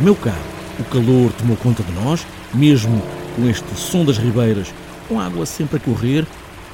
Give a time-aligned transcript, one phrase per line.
[0.00, 0.36] Meu caro,
[0.78, 3.02] o calor tomou conta de nós, mesmo
[3.34, 4.72] com este som das ribeiras,
[5.08, 6.24] com água sempre a correr,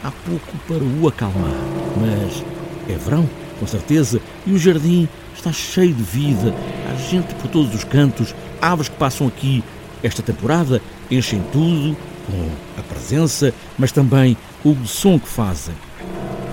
[0.03, 1.57] há pouco para o acalmar.
[1.99, 2.45] Mas
[2.87, 6.55] é verão, com certeza, e o jardim está cheio de vida.
[6.87, 9.65] Há gente por todos os cantos, aves que passam aqui
[10.03, 11.97] esta temporada enchem tudo
[12.27, 15.75] com a presença, mas também com o som que fazem.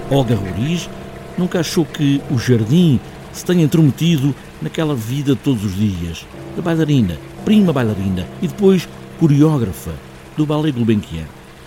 [0.09, 0.89] Olga Roriz
[1.37, 2.97] nunca achou que o jardim
[3.33, 6.25] se tenha intrometido naquela vida todos os dias.
[6.55, 8.87] Da bailarina, prima bailarina e depois
[9.19, 9.91] coreógrafa
[10.35, 11.25] do Ballet Gulbenkian,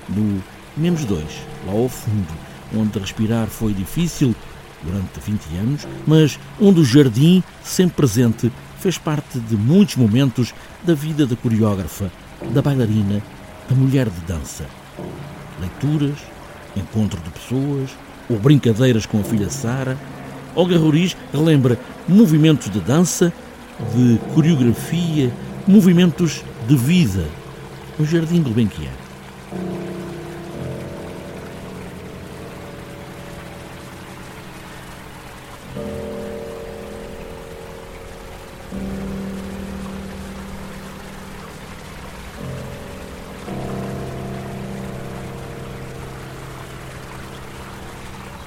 [0.09, 0.43] no
[0.77, 2.33] Menos Dois, lá ao fundo,
[2.77, 4.35] onde respirar foi difícil
[4.83, 10.95] durante 20 anos, mas onde o jardim, sempre presente, fez parte de muitos momentos da
[10.95, 12.11] vida da coreógrafa,
[12.53, 13.23] da bailarina,
[13.69, 14.67] da mulher de dança.
[15.61, 16.19] Leituras,
[16.77, 17.91] encontro de pessoas
[18.29, 19.97] ou brincadeiras com a filha Sara.
[20.55, 23.33] Olga Roriz relembra movimentos de dança,
[23.95, 25.33] de coreografia,
[25.67, 27.25] movimentos de vida
[27.99, 28.93] no Jardim Benquier.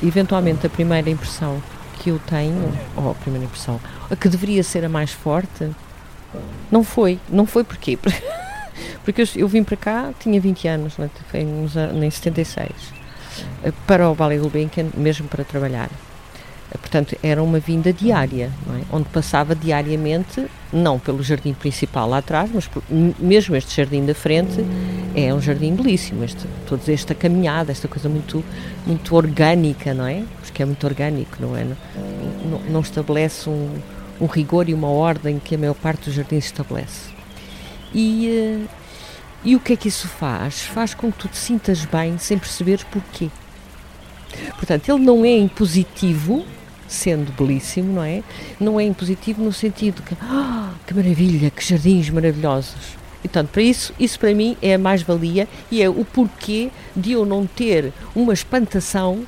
[0.04, 1.62] eventualmente a primeira impressão
[2.08, 5.70] que eu tenho, ou a primeira impressão, a que deveria ser a mais forte,
[6.72, 7.20] não foi.
[7.30, 8.00] Não foi porquê?
[9.04, 11.10] Porque eu, eu vim para cá, tinha 20 anos, né?
[11.30, 12.70] foi em 76,
[13.64, 15.90] eh, para o Vale Gulbenkian, mesmo para trabalhar.
[16.80, 18.52] Portanto, era uma vinda diária?
[18.92, 24.16] Onde passava diariamente, não pelo jardim principal lá atrás, mas por, mesmo este jardim da
[24.16, 24.64] frente
[25.16, 26.24] é um jardim belíssimo.
[26.24, 28.44] Este, toda esta caminhada, esta coisa muito,
[28.86, 30.24] muito orgânica, não é?
[30.42, 31.66] Porque é muito orgânico, não é?
[31.66, 33.76] Não, não, estabelece um,
[34.22, 37.10] um, rigor e uma ordem que a maior parte dos jardins estabelece.
[37.94, 38.70] E, uh,
[39.44, 40.62] e o que é que isso faz?
[40.62, 43.30] Faz com que tu te sintas bem sem perceberes porquê.
[44.56, 46.46] Portanto, ele não é impositivo,
[46.88, 48.24] sendo belíssimo, não é?
[48.60, 52.98] Não é impositivo no sentido que, ah, que maravilha, que jardins maravilhosos.
[53.24, 57.12] E, portanto, para isso, isso para mim é a mais-valia e é o porquê de
[57.12, 59.26] eu não ter uma espantação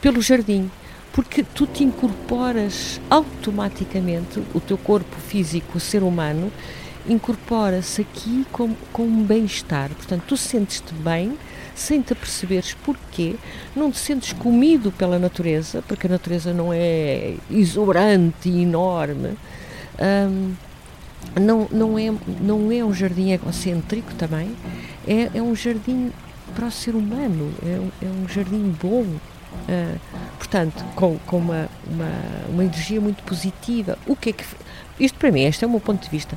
[0.00, 0.70] pelo jardim.
[1.12, 6.52] Porque tu te incorporas automaticamente, o teu corpo físico, o ser humano,
[7.08, 9.90] incorpora-se aqui com, com um bem-estar.
[9.90, 11.36] Portanto, tu sentes-te bem
[11.80, 13.36] sem te perceberes porquê,
[13.74, 19.36] não te sentes comido pela natureza, porque a natureza não é exuberante e enorme.
[19.98, 20.54] Um,
[21.38, 24.54] não, não, é, não é um jardim egocêntrico também,
[25.06, 26.10] é, é um jardim
[26.54, 30.00] para o ser humano, é, é um jardim bom, uh,
[30.38, 32.10] portanto, com, com uma, uma,
[32.48, 33.98] uma energia muito positiva.
[34.06, 34.44] O que é que.
[34.98, 36.36] Isto para mim, este é o meu ponto de vista.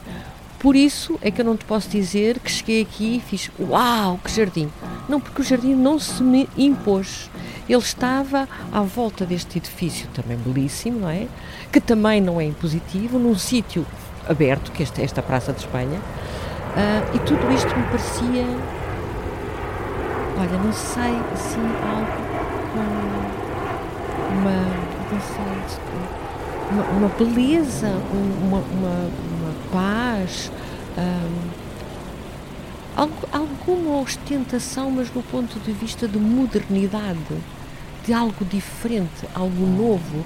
[0.64, 4.18] Por isso é que eu não te posso dizer que cheguei aqui e fiz uau,
[4.24, 4.70] que jardim.
[5.10, 7.30] Não, porque o jardim não se me impôs.
[7.68, 11.28] Ele estava à volta deste edifício também belíssimo, não é?
[11.70, 13.86] Que também não é impositivo, num sítio
[14.26, 16.00] aberto, que esta, esta Praça de Espanha.
[16.00, 18.46] Uh, e tudo isto me parecia,
[20.40, 21.60] olha, não sei, assim,
[21.90, 22.08] algo
[22.72, 22.80] com
[24.34, 24.52] uma,
[25.12, 25.44] não sei,
[26.72, 27.90] uma, uma beleza,
[28.48, 29.24] uma, uma
[29.74, 30.52] paz,
[30.96, 31.50] hum,
[33.32, 37.18] alguma ostentação, mas no ponto de vista de modernidade,
[38.06, 40.24] de algo diferente, algo novo.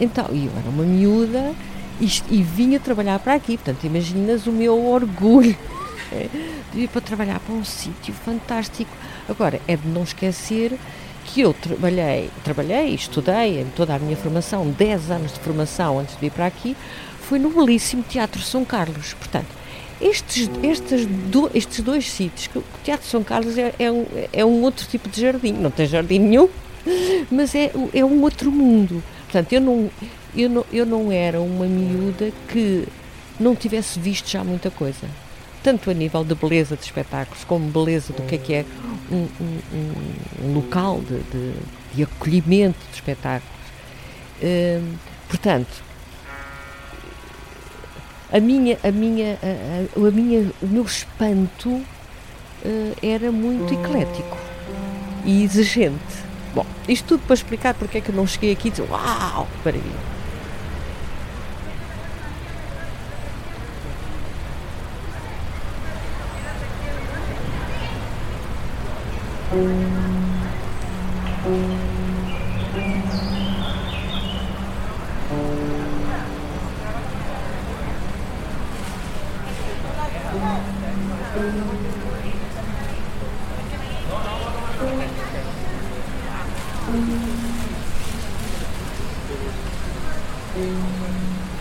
[0.00, 1.54] Então, eu era uma miúda
[2.00, 5.56] e, e vinha trabalhar para aqui, portanto, imaginas o meu orgulho
[6.72, 8.90] de ir para trabalhar para um sítio fantástico.
[9.28, 10.78] Agora, é de não esquecer
[11.26, 16.14] que eu trabalhei, trabalhei, estudei em toda a minha formação, 10 anos de formação antes
[16.14, 16.74] de vir para aqui,
[17.28, 19.12] foi no belíssimo Teatro São Carlos.
[19.12, 19.48] Portanto,
[20.00, 24.44] estes, estes, do, estes dois sítios, que o Teatro São Carlos é, é, um, é
[24.44, 26.48] um outro tipo de jardim, não tem jardim nenhum,
[27.30, 29.02] mas é, é um outro mundo.
[29.24, 29.90] Portanto, eu não,
[30.34, 32.88] eu, não, eu não era uma miúda que
[33.38, 35.06] não tivesse visto já muita coisa.
[35.62, 38.64] Tanto a nível de beleza de espetáculos, como beleza do que é que é
[39.12, 41.54] um, um, um local de, de,
[41.94, 43.58] de, acolhimento de espetáculos.
[44.42, 44.94] Hum,
[45.28, 45.87] portanto,
[48.32, 51.86] a minha, a minha, a, a, a minha, o meu espanto uh,
[53.02, 54.38] era muito eclético
[55.24, 56.26] e exigente.
[56.54, 59.48] Bom, isto tudo para explicar porque é que eu não cheguei aqui e disse, uau,
[59.52, 60.18] que maravilha.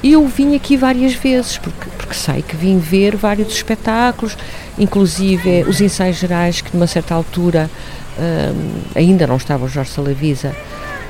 [0.10, 4.38] Eu vim aqui várias vezes, porque, porque sei que vim ver vários espetáculos,
[4.80, 7.70] inclusive os ensaios gerais, que numa certa altura
[8.18, 10.56] um, ainda não estava o Jorge Salavisa,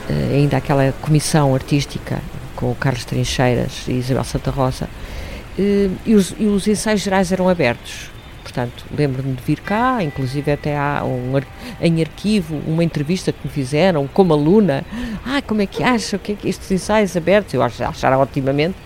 [0.09, 2.19] uh, ainda aquela comissão artística
[2.55, 7.31] com o Carlos Trincheiras e Isabel Santa Rosa, uh, e, os, e os ensaios gerais
[7.31, 8.16] eram abertos
[8.47, 11.33] portanto, lembro-me de vir cá, inclusive até há um,
[11.81, 14.85] em arquivo uma entrevista que me fizeram como aluna.
[15.25, 16.15] Ah, como é que acha?
[16.15, 17.53] O que é que estes ensaios abertos?
[17.53, 18.77] Eu acho, achara otimamente.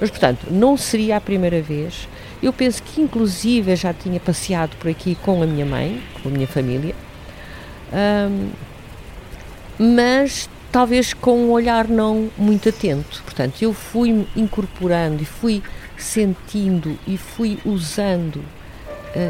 [0.00, 2.08] Mas, portanto, não seria a primeira vez.
[2.42, 6.32] Eu penso que, inclusive, já tinha passeado por aqui com a minha mãe, com a
[6.32, 6.94] minha família.
[7.92, 8.48] Um,
[9.78, 13.22] mas talvez com um olhar não muito atento.
[13.22, 15.62] Portanto, eu fui incorporando e fui
[15.98, 18.42] sentindo e fui usando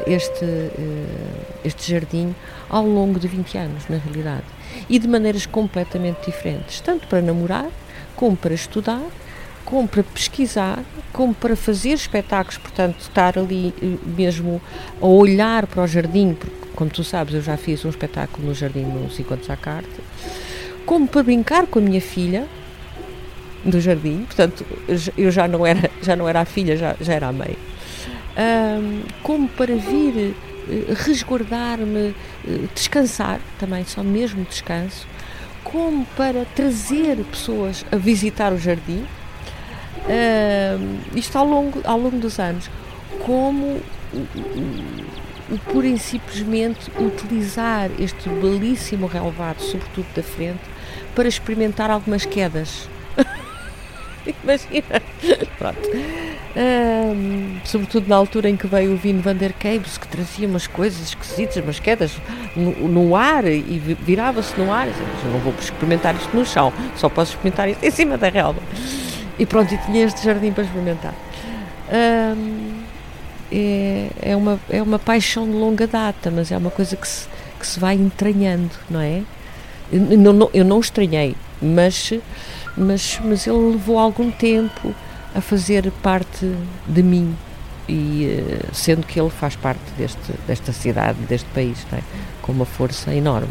[0.06, 1.06] este, eh,
[1.64, 2.34] este jardim
[2.68, 4.44] ao longo de 20 anos, na realidade.
[4.88, 7.68] E de maneiras completamente diferentes, tanto para namorar,
[8.14, 9.02] como para estudar,
[9.64, 10.82] como para pesquisar,
[11.12, 14.60] como para fazer espetáculos, portanto, estar ali eh, mesmo
[15.00, 18.54] a olhar para o jardim, porque, como tu sabes, eu já fiz um espetáculo no
[18.54, 20.02] jardim nos Encontros à Carta,
[20.84, 22.46] como para brincar com a minha filha
[23.64, 24.64] do jardim, portanto,
[25.16, 27.56] eu já não era, já não era a filha, já, já era a mãe
[28.36, 35.06] um, como para vir uh, resguardar-me, uh, descansar também, só mesmo descanso,
[35.64, 39.04] como para trazer pessoas a visitar o jardim,
[40.06, 42.70] uh, isto ao longo, ao longo dos anos,
[43.24, 43.80] como
[45.50, 50.60] o pura e simplesmente utilizar este belíssimo relevado, sobretudo da frente,
[51.14, 52.88] para experimentar algumas quedas.
[54.42, 55.02] Imagina.
[55.58, 55.90] Pronto.
[56.56, 60.66] Um, sobretudo na altura em que veio o Vino Van der Caves, que trazia umas
[60.66, 62.12] coisas esquisitas, umas quedas
[62.56, 64.88] no, no ar e virava-se no ar.
[64.88, 68.60] Eu não vou experimentar isto no chão, só posso experimentar isto em cima da relva.
[69.38, 71.14] E pronto, e tinha este jardim para experimentar.
[71.88, 72.80] Um,
[73.52, 77.28] é, é, uma, é uma paixão de longa data, mas é uma coisa que se,
[77.58, 79.22] que se vai entranhando, não é?
[79.92, 82.12] Eu não, eu não estranhei, mas
[82.76, 84.94] mas, mas ele levou algum tempo
[85.34, 86.54] a fazer parte
[86.86, 87.36] de mim
[87.88, 92.00] e eh, sendo que ele faz parte deste, desta cidade, deste país, é?
[92.40, 93.48] com uma força enorme.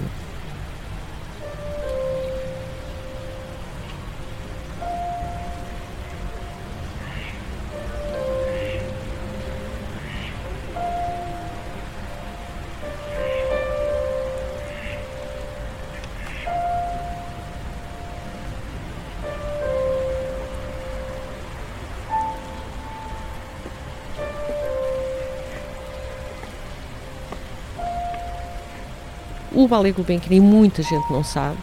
[29.69, 31.57] Ballet Gulbenkian, e muita gente não sabe,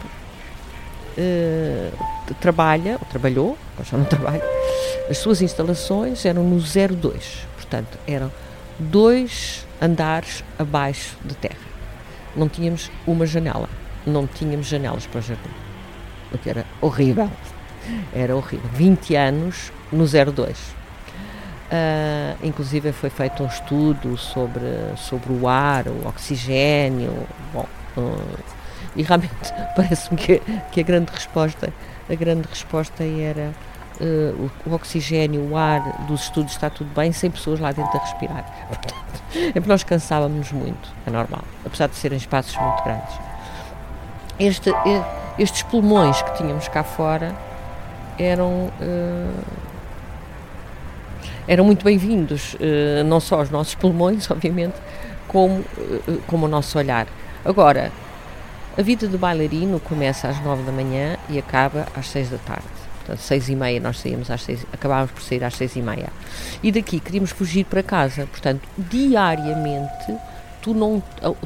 [1.17, 4.41] uh, trabalha, ou trabalhou, mas já não trabalha,
[5.09, 8.31] as suas instalações eram no 02, portanto, eram
[8.79, 11.67] dois andares abaixo de terra.
[12.35, 13.69] Não tínhamos uma janela,
[14.05, 15.49] não tínhamos janelas para o jardim,
[16.31, 17.29] o que era horrível.
[18.13, 18.69] Era horrível.
[18.73, 20.57] 20 anos no 02.
[21.69, 24.65] Uh, inclusive foi feito um estudo sobre,
[24.97, 27.13] sobre o ar, o oxigênio,
[27.53, 27.65] bom,
[28.95, 29.31] e realmente
[29.75, 31.73] parece-me que, que a grande resposta,
[32.09, 33.51] a grande resposta era
[33.99, 37.97] uh, o, o, oxigênio, o ar dos estudos está tudo bem, sem pessoas lá dentro
[37.97, 38.45] a respirar.
[38.67, 38.95] Portanto,
[39.33, 43.15] é porque nós cansávamos muito, é normal, apesar de serem espaços muito grandes.
[44.39, 44.71] Este,
[45.39, 47.35] estes pulmões que tínhamos cá fora
[48.19, 48.71] eram
[51.47, 54.75] eram muito bem-vindos, uh, não só os nossos pulmões, obviamente,
[55.29, 57.07] como, uh, como o nosso olhar.
[57.45, 57.91] Agora,
[58.77, 62.67] a vida do bailarino começa às nove da manhã e acaba às seis da tarde.
[62.99, 66.09] Portanto, seis e meia nós saímos às seis, acabávamos por sair às seis e meia.
[66.61, 68.27] E daqui queríamos fugir para casa.
[68.27, 70.17] Portanto, diariamente
[70.61, 71.01] tu não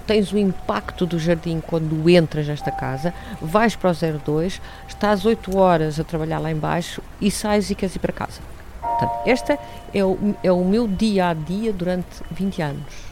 [0.08, 5.56] tens o impacto do jardim quando entras nesta casa, vais para o 02, estás oito
[5.56, 8.42] horas a trabalhar lá embaixo e sais e queres ir para casa.
[8.82, 9.60] Portanto, este
[9.94, 13.11] é o, é o meu dia a dia durante 20 anos.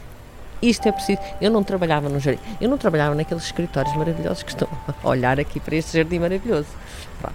[0.62, 1.20] Isto é preciso.
[1.40, 4.68] Eu não trabalhava no jardim, eu não trabalhava naqueles escritórios maravilhosos que estão
[5.02, 6.68] a olhar aqui para este jardim maravilhoso.
[7.20, 7.34] Pronto.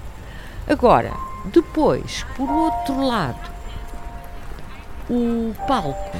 [0.67, 1.11] Agora,
[1.45, 3.51] depois, por outro lado,
[5.09, 6.17] o palco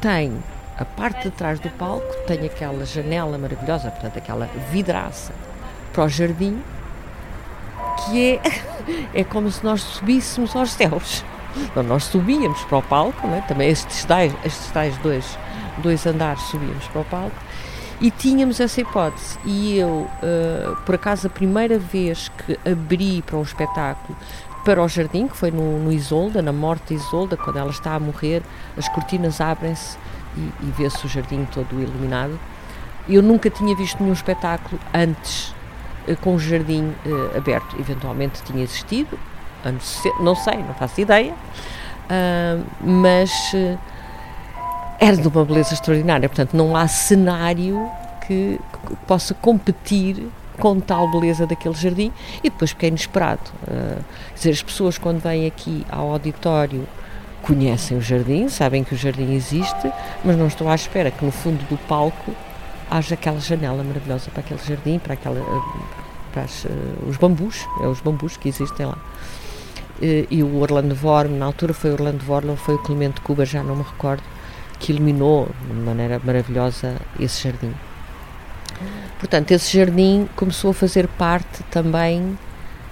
[0.00, 0.36] tem
[0.78, 5.32] a parte de trás do palco tem aquela janela maravilhosa, portanto, aquela vidraça
[5.92, 6.62] para o jardim
[8.04, 8.40] que é,
[9.20, 11.24] é como se nós subíssemos aos céus.
[11.56, 13.40] Então, nós subíamos para o palco, é?
[13.42, 15.38] também estes tais, estes tais dois,
[15.78, 17.36] dois andares subíamos para o palco,
[18.00, 19.38] E tínhamos essa hipótese.
[19.44, 24.16] E eu, uh, por acaso, a primeira vez que abri para um espetáculo
[24.64, 27.94] para o jardim, que foi no, no Isolda, na morte de Isolda, quando ela está
[27.94, 28.42] a morrer,
[28.76, 29.96] as cortinas abrem-se
[30.36, 32.38] e, e vê-se o jardim todo iluminado.
[33.08, 35.54] Eu nunca tinha visto nenhum espetáculo antes
[36.06, 37.76] uh, com o jardim uh, aberto.
[37.78, 39.18] Eventualmente tinha existido,
[40.20, 41.34] não sei, não faço ideia,
[42.80, 43.52] mas
[44.98, 46.28] era de uma beleza extraordinária.
[46.28, 47.88] Portanto, não há cenário
[48.26, 48.58] que,
[49.06, 53.50] possa competir com tal beleza daquele jardim e depois porque é inesperado.
[53.66, 54.02] Uh,
[54.34, 56.86] dizer, as pessoas quando vêm aqui ao auditório
[57.42, 59.92] conhecem o jardim, sabem que o jardim existe,
[60.24, 62.32] mas não estão à espera que no fundo do palco
[62.90, 65.40] haja aquela janela maravilhosa para aquele jardim, para, aquela,
[66.32, 66.68] para as, uh,
[67.08, 68.98] os bambus, é os bambus que existem lá.
[69.98, 73.62] Uh, e o Orlando Vorm, na altura foi Orlando Vorm, foi o Clemente Cuba, já
[73.62, 74.22] não me recordo,
[74.86, 77.74] que iluminou de maneira maravilhosa esse jardim.
[79.18, 82.38] Portanto, esse jardim começou a fazer parte também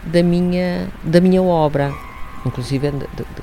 [0.04, 1.94] da minha, da minha obra,
[2.44, 2.92] inclusive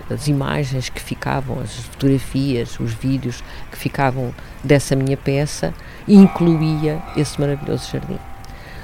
[0.09, 3.41] das imagens que ficavam, as fotografias, os vídeos
[3.71, 5.73] que ficavam dessa minha peça,
[6.05, 8.19] incluía esse maravilhoso jardim.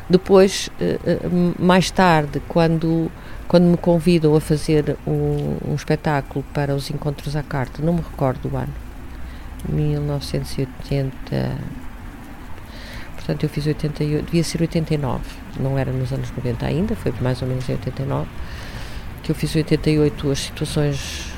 [0.09, 1.19] Depois, eh, eh,
[1.59, 3.11] mais tarde, quando,
[3.49, 7.99] quando me convidam a fazer um, um espetáculo para os Encontros à Carta, não me
[7.99, 8.86] recordo do ano,
[9.67, 11.57] 1980.
[13.15, 15.21] Portanto, eu fiz 88, devia ser 89,
[15.59, 18.27] não era nos anos 90 ainda, foi mais ou menos em 89,
[19.21, 21.33] que eu fiz 88 as situações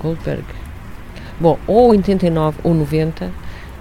[0.00, 0.44] Goldberg.
[1.40, 3.30] Bom, ou 89 ou 90,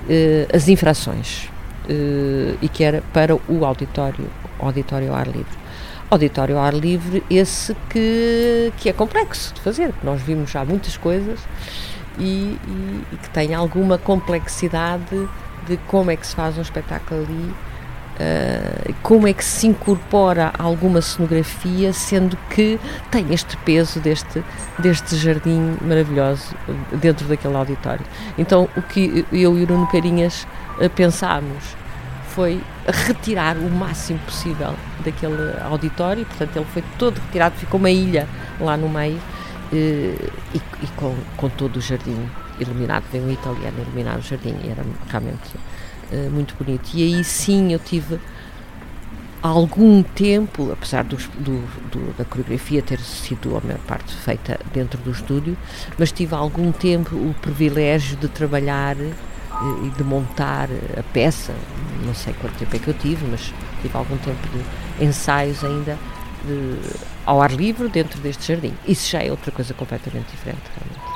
[0.10, 1.50] eh, as infrações,
[1.88, 4.28] eh, e que era para o auditório,
[4.60, 5.66] auditório ao ar livre.
[6.10, 10.66] Auditório ao ar livre, esse que, que é complexo de fazer, porque nós vimos já
[10.66, 11.40] muitas coisas
[12.18, 15.30] e, e, e, que tem alguma complexidade
[15.68, 17.54] de como é que se faz um espetáculo ali,
[18.20, 22.80] uh, como é que se incorpora alguma cenografia, sendo que
[23.12, 24.44] tem este peso deste,
[24.80, 26.56] deste jardim maravilhoso
[27.02, 28.06] dentro daquele auditório.
[28.38, 30.48] Então, o que eu e o Nuno Carinhas
[30.80, 31.76] uh, pensámos
[32.30, 32.62] foi
[33.08, 38.28] retirar o máximo possível daquele auditório, portanto, ele foi todo retirado, ficou uma ilha
[38.60, 39.20] lá no meio
[39.72, 40.16] e,
[40.84, 42.18] e com, com, todo o jardim
[42.60, 43.04] iluminado.
[43.12, 45.56] Veio um italiano iluminar o jardim era realmente
[46.12, 46.90] uh, muito bonito.
[46.94, 48.20] E aí sim eu tive
[49.42, 55.12] algum tempo, apesar do, do, da coreografia ter sido a maior parte feita dentro do
[55.12, 55.56] estúdio,
[56.00, 59.14] mas tive algum tempo o privilégio de trabalhar eh,
[59.84, 60.68] e de montar
[60.98, 61.54] a peça.
[62.04, 63.54] Não sei quanto tempo é que eu tive, mas
[63.84, 65.96] tive algum tempo de ensaios ainda
[66.46, 66.78] de,
[67.26, 68.74] ao ar livre dentro deste jardim.
[68.88, 71.15] Isso já é outra coisa completamente diferente, realmente.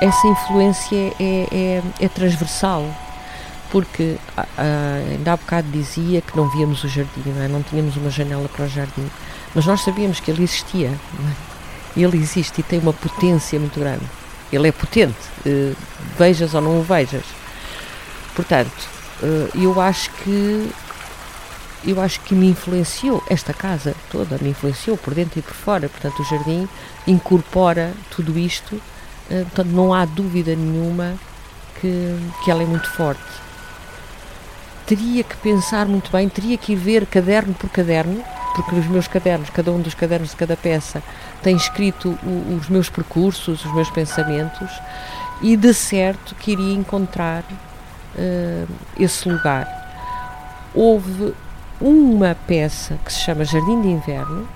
[0.00, 2.84] Essa influência é, é, é transversal,
[3.70, 4.46] porque ah,
[5.10, 7.48] ainda há bocado dizia que não víamos o jardim, não, é?
[7.48, 9.08] não tínhamos uma janela para o jardim,
[9.54, 10.88] mas nós sabíamos que ele existia.
[10.88, 12.00] É?
[12.00, 14.04] Ele existe e tem uma potência muito grande.
[14.52, 15.76] Ele é potente, uh,
[16.18, 17.24] vejas ou não o vejas.
[18.34, 18.88] Portanto,
[19.22, 20.70] uh, eu acho que
[21.84, 25.88] eu acho que me influenciou esta casa toda, me influenciou por dentro e por fora.
[25.88, 26.68] Portanto, o jardim
[27.06, 28.99] incorpora tudo isto eh,
[29.44, 31.14] portanto, não há dúvida nenhuma
[31.80, 33.22] que, que ela é muito forte.
[34.86, 38.22] Teria que pensar muito bem, teria que ir ver caderno por caderno,
[38.54, 41.02] porque os meus cadernos, cada um dos cadernos de cada peça,
[41.42, 44.70] tem escrito o, os meus percursos, os meus pensamentos,
[45.40, 48.68] e de certo que iria encontrar uh,
[48.98, 49.68] esse lugar.
[50.74, 51.34] Houve
[51.80, 54.46] uma peça que se chama Jardim de Inverno,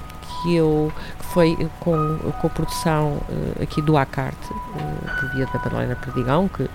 [0.45, 5.47] que eu que foi com, com a produção uh, aqui do Acarte, uh, por via
[5.47, 6.69] da Madalena Perdigão, que,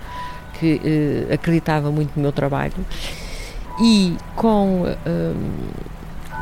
[0.58, 2.74] que uh, acreditava muito no meu trabalho,
[3.80, 4.84] e com,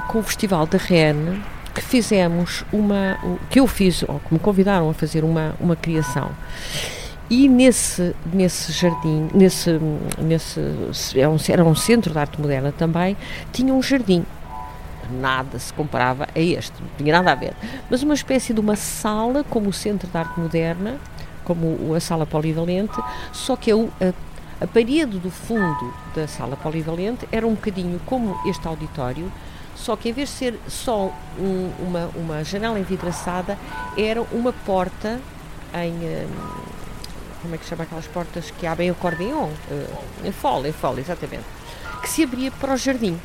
[0.08, 1.40] com o Festival da REN,
[1.72, 3.16] que fizemos uma,
[3.48, 6.30] que eu fiz, ou que me convidaram a fazer uma, uma criação.
[7.30, 9.78] E nesse, nesse jardim, nesse,
[10.18, 13.16] nesse um, era um centro de arte moderna também,
[13.52, 14.24] tinha um jardim
[15.12, 17.54] nada se comparava a este, não tinha nada a ver.
[17.90, 20.98] Mas uma espécie de uma sala, como o Centro de Arte Moderna,
[21.44, 23.00] como a sala polivalente,
[23.32, 28.38] só que a, a, a parede do fundo da sala polivalente era um bocadinho como
[28.46, 29.32] este auditório,
[29.74, 33.56] só que em vez de ser só um, uma, uma janela envidraçada,
[33.96, 35.20] era uma porta
[35.74, 35.92] em.
[35.92, 36.68] Um,
[37.40, 38.94] como é que chama aquelas portas que abrem o?
[38.94, 39.54] Uh,
[40.24, 41.44] em fole, em fole, exatamente.
[42.02, 43.18] Que se abria para o jardim.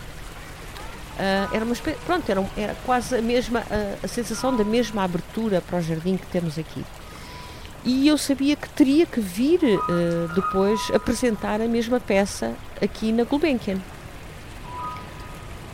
[1.13, 5.61] Uh, era uma pronto, era, era quase a mesma, uh, a sensação da mesma abertura
[5.61, 6.83] para o jardim que temos aqui.
[7.85, 13.23] E eu sabia que teria que vir uh, depois apresentar a mesma peça aqui na
[13.23, 13.79] Gulbenkian.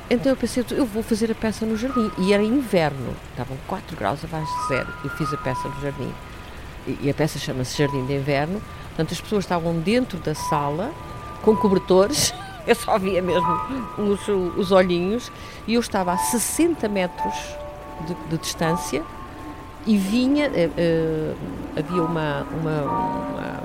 [0.09, 2.11] Então eu pensei, eu vou fazer a peça no jardim.
[2.17, 4.93] E era inverno, estavam 4 graus abaixo de zero.
[5.03, 6.11] Eu fiz a peça no jardim
[7.01, 10.91] e a peça chama-se Jardim de Inverno, portanto as pessoas estavam dentro da sala
[11.41, 12.33] com cobertores,
[12.67, 13.47] eu só via mesmo
[13.97, 15.31] os, os olhinhos,
[15.67, 17.35] e eu estava a 60 metros
[18.05, 19.03] de, de distância
[19.85, 21.35] e vinha, uh,
[21.77, 23.63] havia uma, uma, uma,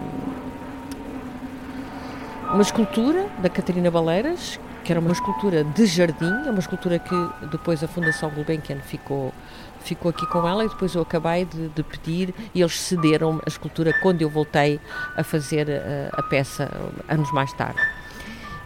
[2.52, 7.14] uma escultura da Catarina Baleiras, que era uma escultura de jardim, é uma escultura que
[7.50, 9.32] depois a Fundação Gulbenkian ficou
[9.80, 13.48] ficou aqui com ela e depois eu acabei de, de pedir e eles cederam a
[13.48, 14.80] escultura quando eu voltei
[15.14, 16.70] a fazer a, eh, a peça
[17.06, 17.78] anos mais tarde.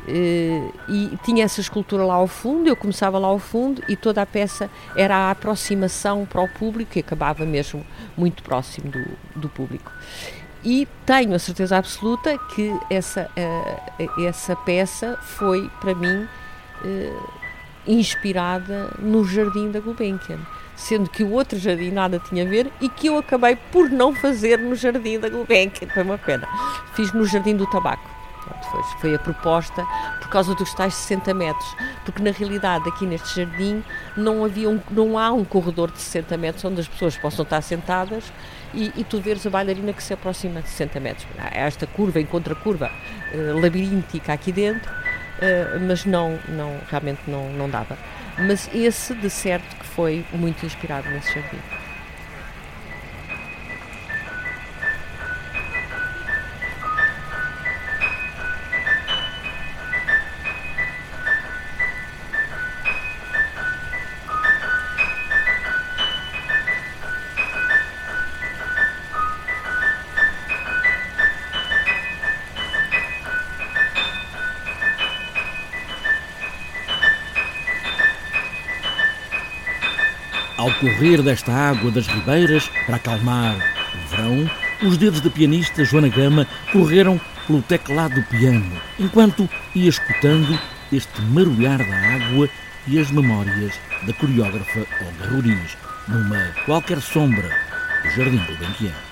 [0.08, 4.22] Uh, e tinha essa escultura lá ao fundo, eu começava lá ao fundo e toda
[4.22, 7.84] a peça era a aproximação para o público e acabava mesmo
[8.16, 9.04] muito próximo do,
[9.36, 9.92] do público.
[10.64, 16.26] E tenho a certeza absoluta que essa, uh, essa peça foi, para mim,
[16.84, 17.30] uh,
[17.86, 20.38] inspirada no Jardim da Gulbenkian
[20.74, 24.14] sendo que o outro jardim nada tinha a ver e que eu acabei por não
[24.14, 26.46] fazer no jardim da Gulbenkian, foi uma pena.
[26.94, 28.07] Fiz no jardim do tabaco.
[28.70, 29.84] Foi, foi a proposta
[30.20, 33.82] por causa dos tais 60 metros, porque na realidade aqui neste jardim
[34.16, 37.60] não, havia um, não há um corredor de 60 metros onde as pessoas possam estar
[37.62, 38.32] sentadas
[38.74, 41.26] e, e tu veres a bailarina que se aproxima de 60 metros.
[41.38, 42.90] Há esta curva, encontra curva
[43.32, 47.96] uh, labiríntica aqui dentro, uh, mas não, não, realmente não, não dava.
[48.38, 51.58] Mas esse, de certo, que foi muito inspirado nesse jardim.
[80.80, 84.50] Correr desta água das ribeiras para acalmar o verão,
[84.82, 90.58] os dedos da pianista Joana Gama correram pelo teclado do piano, enquanto ia escutando
[90.92, 92.48] este marulhar da água
[92.86, 93.74] e as memórias
[94.06, 97.48] da coreógrafa Olga Roriz, numa qualquer sombra
[98.02, 99.07] do Jardim do Benquiano.